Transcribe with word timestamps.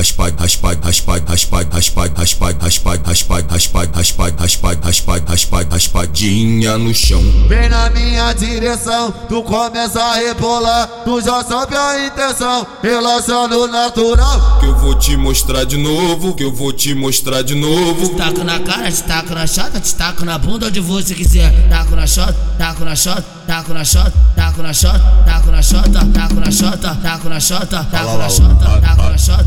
raspa, 0.00 0.30
raspa, 0.30 0.74
raspa, 0.80 1.18
raspa, 1.26 1.64
raspa, 1.66 2.06
raspa, 2.14 2.52
raspa, 2.52 2.52
raspa, 2.54 3.42
raspa, 3.42 3.84
raspa, 3.90 4.30
raspa, 4.38 4.74
raspa, 4.80 5.18
raspa, 5.26 5.64
raspadinha 5.68 6.78
no 6.78 6.94
chão. 6.94 7.20
Vem 7.48 7.68
na 7.68 7.90
minha 7.90 8.32
direção, 8.32 9.10
tu 9.28 9.42
começa 9.42 10.00
a 10.00 10.14
rebolar, 10.14 10.86
tu 11.04 11.20
já 11.20 11.42
sabe 11.42 11.74
a 11.74 12.06
intenção, 12.06 12.64
relação 12.80 13.48
natural. 13.66 14.60
Que 14.60 14.66
eu 14.66 14.76
vou 14.76 14.94
te 14.94 15.16
mostrar 15.16 15.64
de 15.64 15.76
novo, 15.76 16.32
que 16.32 16.44
eu 16.44 16.54
vou 16.54 16.72
te 16.72 16.94
mostrar 16.94 17.42
de 17.42 17.56
novo. 17.56 18.10
Taco 18.10 18.44
na 18.44 18.60
cara, 18.60 18.92
te 18.92 19.02
taco 19.02 19.34
na 19.34 19.48
chota, 19.48 19.80
te 19.80 19.92
taco 19.96 20.24
na 20.24 20.38
bunda 20.38 20.68
onde 20.68 20.78
você 20.78 21.12
quiser. 21.12 21.68
Taco 21.68 21.96
na 21.96 22.06
chota, 22.06 22.36
taco 22.56 22.84
na 22.84 22.94
chota, 22.94 23.24
taco 23.48 23.74
na 23.74 23.84
chota, 23.84 24.12
taco 24.36 24.62
na 24.62 24.72
chota, 24.72 25.02
taco 25.26 25.50
na 25.50 25.60
chota, 25.60 26.06
taco 26.14 26.34
na 26.38 26.50
chota, 26.50 26.94
taco 26.94 27.28
na 27.28 27.40
chota, 27.40 27.84
taco 27.90 27.90
na 27.90 27.90
chota, 27.90 27.90
taco 27.90 28.18
na 28.18 28.28
chota, 28.28 28.54
taco 28.54 29.10
na, 29.10 29.18
taco, 29.18 29.37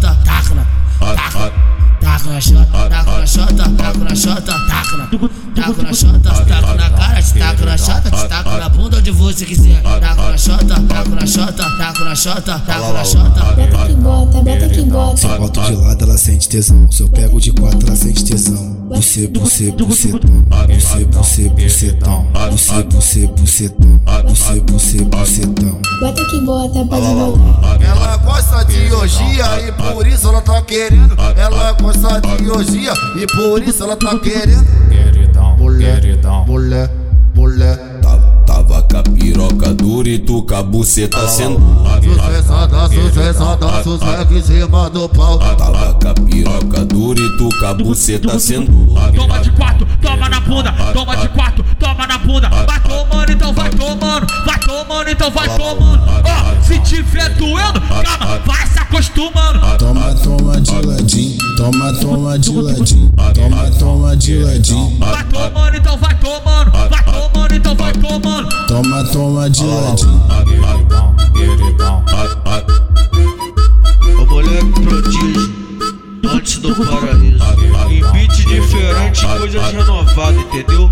taco 2.31 2.31
na 2.31 2.39
chota, 2.39 2.65
taco 2.87 3.11
na 3.11 3.25
chota, 3.25 3.73
taco 3.77 4.03
na 4.03 4.15
chota, 4.15 4.53
taco 4.67 4.97
na, 4.97 5.07
taco 5.55 5.81
na 5.83 5.93
chota, 5.93 6.45
taco 6.45 6.75
na 6.75 6.89
cara, 6.89 7.21
te 7.21 7.33
taco 7.33 7.65
na 7.65 7.77
chota, 7.77 8.11
te 8.11 8.27
taco 8.27 8.49
na 8.51 8.69
bunda 8.69 8.97
onde 8.97 9.11
você 9.11 9.45
quiser. 9.45 9.81
Taco 9.81 10.21
na 10.21 10.37
chota, 10.37 10.81
taco 10.87 11.09
na 11.09 11.25
chota, 11.27 11.65
taco 11.77 12.03
na 12.05 12.15
chota, 12.15 12.59
taco 12.59 12.93
na 12.93 13.03
chota. 13.03 13.41
Bota 13.41 13.87
que 13.87 13.93
bota, 13.95 14.41
bota 14.41 14.69
que 14.69 14.81
bota. 14.83 15.17
Se 15.17 15.25
eu 15.25 15.37
boto 15.37 15.61
de 15.61 15.75
lado, 15.75 16.03
ela 16.03 16.17
sente 16.17 16.47
tesão. 16.47 16.91
Se 16.91 17.03
eu 17.03 17.09
pego 17.09 17.39
de 17.39 17.51
quatro, 17.51 17.85
ela 17.85 17.95
sente 17.95 18.23
tesão. 18.23 18.81
Você, 18.89 19.27
você, 19.27 19.71
bucetão. 19.71 20.27
Você, 20.67 21.05
você, 21.05 21.49
bucetão. 21.49 22.27
Você, 22.51 22.83
você, 22.83 23.27
bucetão. 23.27 24.01
Você, 24.27 24.63
você, 24.67 25.03
bucetão. 25.03 25.81
Bota 25.99 26.25
que 26.25 26.41
bota, 26.41 26.85
pode 26.85 27.05
botar. 27.05 27.77
Ela 27.81 28.17
gosta 28.17 28.63
de 28.65 28.91
orgia 28.93 29.30
querendo. 30.71 31.15
Ela 31.35 31.73
gosta 31.73 32.21
de 32.21 32.49
orgia 32.49 32.93
e 33.17 33.27
por 33.27 33.61
isso 33.61 33.83
ela 33.83 33.97
tá 33.97 34.17
querendo. 34.17 34.65
Queridão, 34.89 35.57
Mulher, 35.57 35.99
queridão. 35.99 36.45
mulher, 36.45 36.89
mulher. 37.35 37.77
Tava, 38.01 38.43
tava 38.47 38.81
com 38.83 38.97
a 38.97 39.03
piroca 39.03 39.73
dura 39.73 40.07
e 40.07 40.17
tu 40.17 40.41
com 40.43 40.55
a 40.55 40.63
buceta 40.63 41.27
sendo. 41.27 41.59
Sucessada, 42.01 42.87
sucessada, 42.87 43.83
sucesso 43.83 44.33
em 44.33 44.41
cima 44.41 44.89
do 44.89 45.09
pau. 45.09 45.37
Tava 45.39 45.93
com 45.93 46.07
a 46.07 46.13
piroca 46.13 46.85
dura 46.85 47.19
e 47.19 47.37
tu 47.37 47.49
com 47.59 47.65
a 47.65 47.73
buceta 47.73 48.39
sendo. 48.39 48.71
Toma 49.13 49.39
de 49.39 49.51
quatro, 49.51 49.85
toma 50.01 50.29
na 50.29 50.39
bunda, 50.39 50.71
toma 50.93 51.17
de 51.17 51.27
quatro, 51.29 51.65
toma 51.77 52.07
na 52.07 52.17
bunda. 52.17 52.49
Vai 52.49 52.79
tomando, 52.79 53.31
então 53.31 53.53
vai 53.53 53.69
tomando, 53.69 54.27
vai 54.45 54.59
tomando, 54.59 55.09
então 55.09 55.31
vai 55.31 55.49
tomando. 55.57 56.03
Ó, 56.23 56.61
se 56.65 56.79
tiver 56.79 57.29
doendo, 57.35 57.81
calma, 57.81 58.39
vai 58.45 58.67
se 58.67 58.79
acostumando. 58.79 59.60
Toma, 60.51 60.59
toma 60.59 60.59
de 60.59 60.85
ladinho. 60.85 61.37
Toma, 61.55 61.93
toma 61.93 62.39
de 62.39 62.51
ladinho. 62.51 63.13
Toma, 63.33 63.71
toma 63.79 64.17
de 64.17 64.37
ladinho. 64.43 64.97
Vai 64.99 65.23
tomando, 65.23 65.77
então 65.77 65.97
vai 65.97 66.15
tomando, 66.19 66.71
vai 66.71 67.03
tomando, 67.05 67.55
então 67.55 67.75
vai 67.75 67.93
tomando. 67.93 68.67
Toma, 68.67 69.03
toma 69.05 69.49
de 69.49 69.63
queridão. 71.33 72.03
O 74.19 74.25
moleque 74.25 74.81
prodígio, 74.81 75.53
antes 76.33 76.57
do 76.57 76.75
paraíso. 76.75 77.43
Em 77.89 78.11
beat 78.11 78.45
diferente, 78.45 79.25
coisas 79.37 79.71
renovadas, 79.71 80.41
entendeu? 80.41 80.91